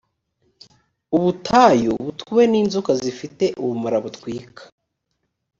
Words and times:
ubutayu 1.15 1.93
butuwe 2.03 2.43
n’inzoka 2.51 2.91
zifite 3.01 3.45
ubumara 3.61 3.97
butwika, 4.05 4.61